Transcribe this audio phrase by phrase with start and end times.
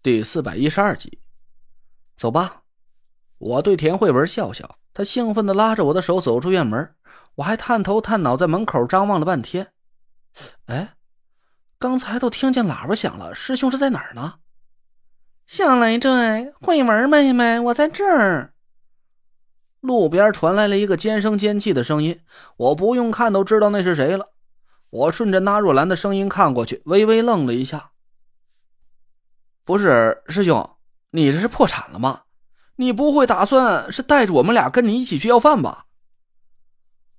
[0.00, 1.20] 第四百一十二集，
[2.16, 2.62] 走吧。
[3.38, 6.94] 我对田慧文笑笑，她兴奋的拉着我的手走出院门。
[7.34, 9.72] 我还探头探脑在门口张望了半天。
[10.66, 10.94] 哎，
[11.80, 14.34] 刚才都听见喇叭响了，师兄是在哪儿呢？
[15.46, 18.54] 小累赘，慧文妹妹，我在这儿。
[19.80, 22.20] 路边传来了一个尖声尖气的声音，
[22.56, 24.32] 我不用看都知道那是谁了。
[24.90, 27.90] 我顺着纳若兰的声音看过去，微微愣了一下。
[29.68, 30.66] 不是师兄，
[31.10, 32.22] 你这是破产了吗？
[32.76, 35.84] 你不会打算是带着我们俩跟你一起去要饭吧？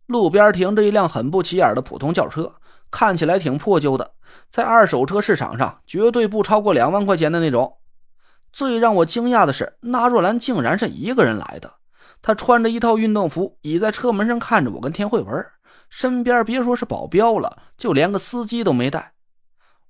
[0.08, 2.56] 路边停着一辆很不起眼的普通轿车，
[2.90, 4.14] 看起来挺破旧的，
[4.50, 7.78] 在二手车市场上绝对不超过两万块钱的那种。
[8.52, 11.72] 最让我惊讶的是，纳若兰竟然是一个人来的。
[12.24, 15.46] 她穿着一套运动服，倚在车门上看着我跟田慧文，
[15.92, 19.14] 身边别说是保镖了，就连个司机都没带。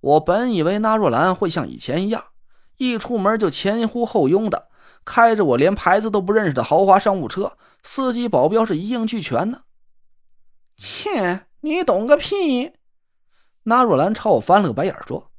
[0.01, 2.21] 我本以为纳若兰会像以前一样。
[2.79, 4.69] 一出门就前呼后拥的，
[5.03, 7.51] 开着我连牌子都不认识的豪华商务车，
[7.83, 9.63] 司机保镖是一应俱全呢。
[10.77, 12.71] 切，你懂个屁！
[13.63, 15.29] 那若兰朝我翻了个白眼，说：“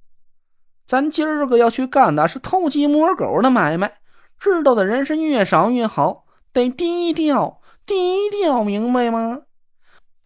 [0.87, 4.01] 咱今儿个要去干的是偷鸡摸狗的买卖，
[4.39, 9.41] 知道的人是越少越好，得低调低调，明白吗？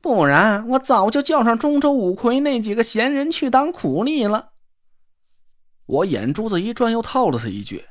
[0.00, 4.50] 不然我早就叫上中州五魁那几个闲人去当苦力了。”
[5.86, 7.84] 我眼珠子一转，又套了他一句：“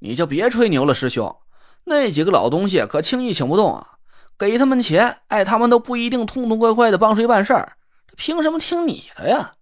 [0.00, 1.36] 你就别吹牛了，师兄，
[1.84, 3.98] 那几个老东西可轻易请不动啊！
[4.38, 7.76] 给他们钱，哎，他们都不一定痛痛快快的帮谁办事儿，
[8.16, 9.54] 凭什么听你的呀？”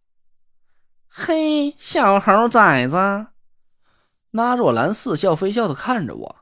[1.08, 3.28] 嘿，小猴崽子！
[4.32, 6.36] 那若兰似笑非笑的看着我，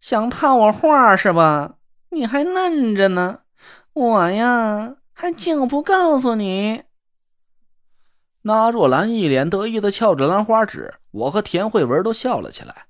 [0.00, 1.76] 想套我话是吧？
[2.10, 3.40] 你还嫩着呢，
[3.92, 6.82] 我呀，还就不告诉你。
[8.48, 12.86] 那若兰一脸得意的翘着兰花指，我和田慧文都笑了起来。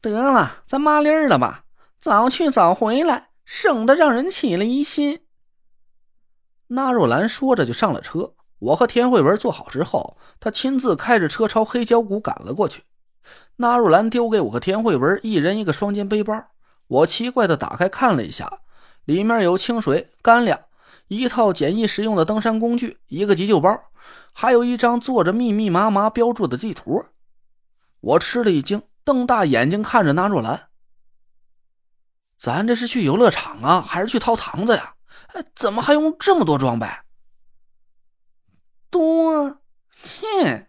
[0.00, 1.64] 得了，咱麻利儿了吧，
[2.00, 5.22] 早去早回来，省得让人起了疑心。
[6.68, 8.34] 那若兰说着就上了车。
[8.60, 12.84] 我和田慧文坐好之后，他亲自开着车朝黑胶谷赶了过去。
[13.56, 16.32] 那若兰丢给我和田慧文一人一个双肩背包，
[16.86, 18.60] 我奇怪的打开看了一下，
[19.04, 20.60] 里面有清水、干粮，
[21.08, 23.76] 一套简易实用的登山工具，一个急救包。
[24.32, 27.04] 还有一张做着密密麻麻标注的地图，
[28.00, 30.68] 我吃了一惊，瞪大眼睛看着纳若兰。
[32.36, 34.94] 咱这是去游乐场啊，还是去掏堂子呀？
[35.34, 36.86] 哎，怎么还用这么多装备？
[38.90, 39.58] 多，
[40.02, 40.68] 切，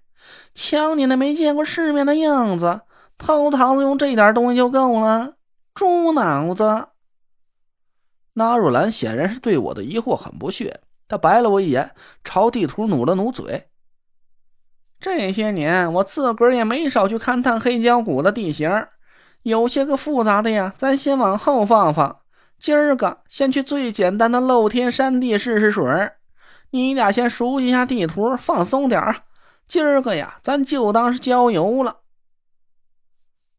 [0.53, 2.81] 瞧你那没见过世面的样子，
[3.17, 5.35] 掏堂子用这点东西就够了？
[5.73, 6.89] 猪脑子！
[8.33, 10.81] 纳若兰显然是对我的疑惑很不屑。
[11.07, 11.93] 他白了我一眼，
[12.23, 13.69] 朝地图努了努嘴。
[14.99, 18.87] 这些年我自个儿也没少去勘探黑胶谷的地形，
[19.43, 22.21] 有些个复杂的呀，咱先往后放放。
[22.57, 25.83] 今儿个先去最简单的露天山地试试水
[26.71, 29.23] 你俩先熟悉一下地图，放松点。
[29.67, 31.97] 今儿个呀，咱就当是郊游了。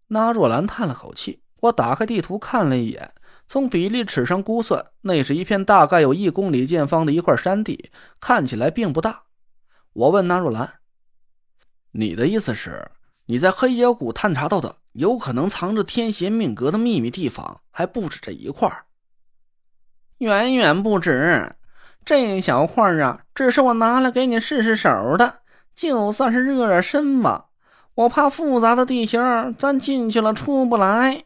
[0.09, 3.13] 那若兰叹了口气，我打开地图看了一眼。
[3.49, 7.91] 从比例尺上估算，那是一片大概有一公里见方的一块山地，
[8.21, 9.23] 看起来并不大。
[9.93, 10.75] 我问纳若兰
[11.93, 12.91] ：“你的意思是，
[13.27, 18.71] 你在黑野谷探查到的有可能藏着天邪命格的秘密地方还不止这一块？
[20.19, 21.55] 远远不止。
[22.05, 25.41] 这小块啊，只是我拿来给你试试手的，
[25.75, 27.47] 就算是热热身吧。
[27.95, 31.25] 我怕复杂的地形，咱进去了出不来。”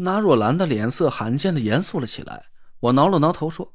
[0.00, 2.46] 那若兰的脸色罕见的严肃了起来。
[2.80, 3.74] 我挠了挠头说：“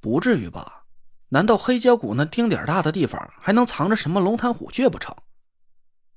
[0.00, 0.84] 不至于吧？
[1.28, 5.14] 难道黑胶谷那丁点大的地方还能藏着什么龙潭虎穴不成？”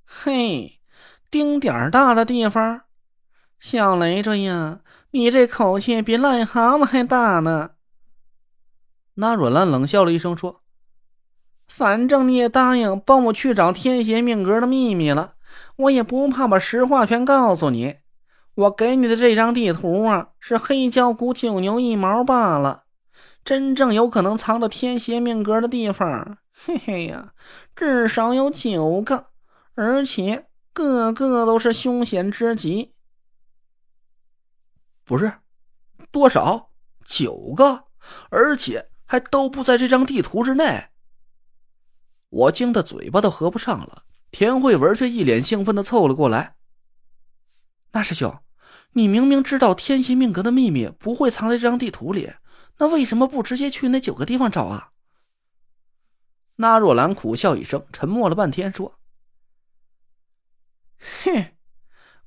[0.04, 0.82] 嘿，
[1.30, 2.82] 丁点大的地方，
[3.60, 4.80] 小雷着呀，
[5.12, 7.72] 你这口气比癞蛤蟆还大呢。
[9.14, 10.64] 那若兰冷笑了一声说
[11.68, 15.36] ：“反正你也答应帮我去找天邪命格的秘密了，
[15.76, 17.98] 我也不怕把实话全告诉你。”
[18.54, 22.84] 我给你的这张地图啊，是黑胶谷九牛一毛罢了。
[23.44, 27.34] 真正有可能藏着天邪命格的地方，嘿嘿呀，
[27.76, 29.28] 至少有九个，
[29.74, 32.94] 而且个个都是凶险之极。
[35.04, 35.34] 不是
[36.12, 36.70] 多少？
[37.04, 37.86] 九个，
[38.30, 40.90] 而且还都不在这张地图之内。
[42.30, 44.04] 我惊得嘴巴都合不上了。
[44.30, 46.56] 田慧文却一脸兴奋的凑了过来。
[47.94, 48.40] 那师兄，
[48.94, 52.32] 你明明知道天心命格的秘密不会藏在这张地图里，
[52.78, 54.90] 那为什么不直接去那九个地方找啊？
[56.58, 58.96] 那若兰苦笑一声，沉默了半天，说
[61.24, 61.48] ：“哼，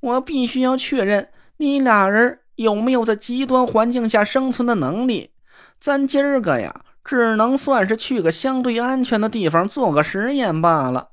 [0.01, 5.31] 我必须要确认你俩人有没有在极端环境下生存的能力。
[5.79, 11.11] 咱今儿个呀，只能算是去个相对安全的地方做个实验罢了。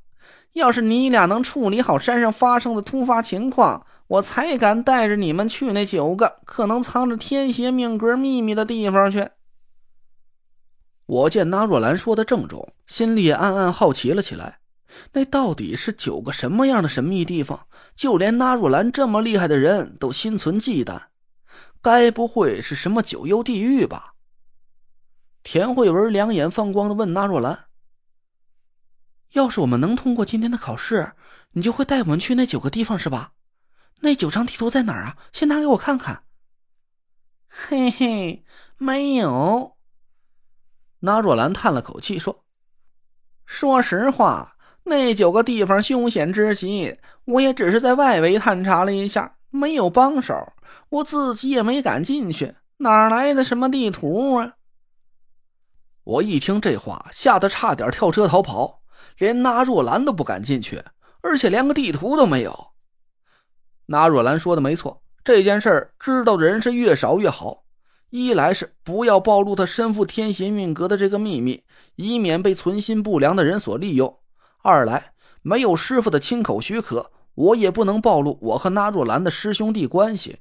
[0.54, 9.30] 要是你俩能处理好山上发生的突发情况，我才敢带着你们去那九个可能藏着天邪命格秘密的地方去。”
[11.06, 14.58] 我见那若兰说的郑重，心里也暗暗好奇了起来。
[15.12, 17.66] 那到底是九个什么样的神秘地方？
[17.96, 21.04] 就连那若兰这么厉害的人都心存忌惮，
[21.80, 24.12] 该不会是什么九幽地狱吧？
[25.42, 27.64] 田慧文两眼放光的问那若兰
[29.32, 31.12] ：“要是我们能通过今天的考试，
[31.52, 33.32] 你就会带我们去那九个地方是吧？
[34.02, 35.16] 那九张地图在哪儿啊？
[35.32, 36.22] 先拿给我看看。”
[37.48, 38.44] 嘿嘿，
[38.78, 39.76] 没有。
[41.00, 42.44] 那若兰叹了口气说
[43.44, 50.52] ：“说实话，那九个地方凶险之极，我也只是在外围探查了一下，没有帮手，
[50.88, 54.54] 我自己也没敢进去，哪来的什么地图啊？”
[56.04, 58.82] 我一听这话，吓得差点跳车逃跑，
[59.18, 60.82] 连那若兰都不敢进去，
[61.20, 62.71] 而且连个地图都没有。
[63.92, 67.64] 那若兰说的没错，这件事知道的人是越少越好。
[68.08, 71.62] 一来是不要暴露他身负天行命格的这个秘密，
[71.96, 74.08] 以免被存心不良的人所利用；
[74.62, 75.12] 二来
[75.42, 80.38] 没有师傅的亲口许可，我也不能暴露我和那若兰的师兄弟关系。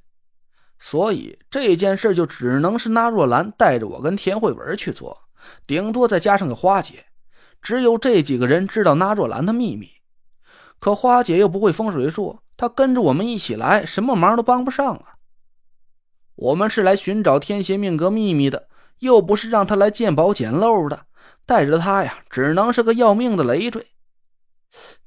[0.80, 5.18] 所以这件事就只能是那若兰带着我跟田慧文去做，
[5.68, 7.04] 顶多再加上个花姐，
[7.62, 9.90] 只有这几个人知道那若兰的秘密。
[10.82, 15.22] 可花姐又不会风水术，她跟着我们一起来，什么忙都帮不上啊。
[16.34, 18.68] 我们是来寻找天邪命格秘密的，
[18.98, 21.06] 又不是让她来见宝捡漏的。
[21.46, 23.86] 带着她呀，只能是个要命的累赘。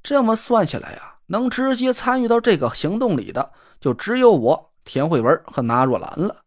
[0.00, 3.50] 这么算下来啊，能直接参与到这个行动里的，
[3.80, 6.42] 就只有我田慧文和那若兰了。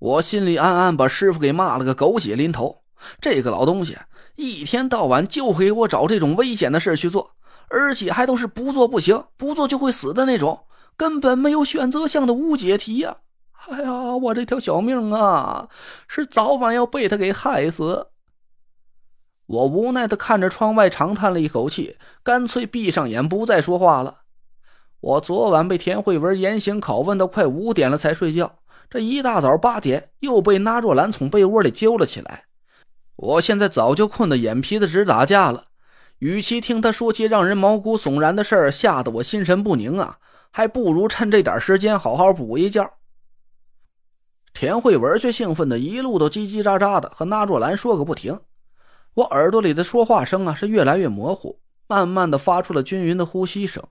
[0.00, 2.82] 我心里暗暗把师傅给骂了个狗血淋头。
[3.20, 3.96] 这个老东西
[4.34, 7.30] 一天到晚就给我找这种危险的事去做，
[7.70, 10.66] 而且还都是不做不行，不做就会死的那种，
[10.96, 13.18] 根本没有选择项的无解题呀。
[13.68, 15.68] 哎呀，我这条小命啊，
[16.06, 18.08] 是早晚要被他给害死。
[19.46, 24.18] 我无奈的看着窗外，长叹了一口气，干脆闭上眼，不再说话了。
[25.00, 28.58] 我昨晚被田慧文严刑拷问到快五点了才睡觉，
[28.90, 32.44] 这一大早八点又被那若兰从被窝里揪了起来。
[33.16, 35.64] 我现在早就困得眼皮子直打架了，
[36.18, 40.18] 与其听他说些让人毛骨悚然的事儿，吓得我心神不宁啊，
[40.50, 42.92] 还不如趁这点时间好好补一觉。
[44.52, 48.40] 田慧文却兴奋的一路都叽叽喳喳的和那若兰说个不停，
[49.14, 53.84] 我耳朵里的说话声啊是越来越模糊，慢慢的发出了均匀的呼吸声。